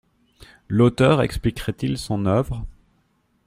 [0.67, 2.65] L’auteur expliquerait-il son œuvre?